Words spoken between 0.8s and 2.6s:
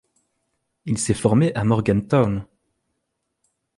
Il s'est formé à Morgantown.